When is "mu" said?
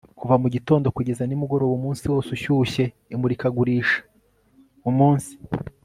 0.41-0.47